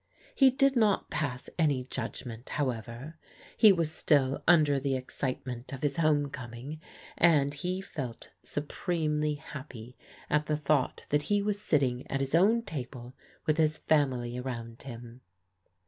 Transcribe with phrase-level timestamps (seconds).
[0.33, 3.17] He did not pass any judgment, however.
[3.55, 6.81] He was still under the excitement of his home coming,
[7.19, 9.95] and he felt supremely happy
[10.27, 13.13] at the thought that he was sitting at his own table
[13.45, 15.21] with his family arotmd him.